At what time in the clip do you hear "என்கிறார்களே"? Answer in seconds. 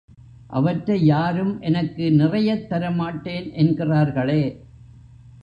3.53-4.61